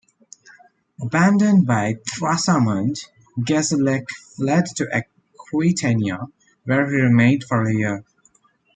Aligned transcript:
Abandoned 0.99 1.67
by 1.67 1.93
Thrasamund, 1.93 3.05
Gesalec 3.39 4.09
fled 4.09 4.65
to 4.77 4.85
Aquitania, 4.91 6.27
where 6.63 6.89
he 6.89 6.95
remained 6.95 7.43
for 7.43 7.67
a 7.67 7.71
year. 7.71 8.03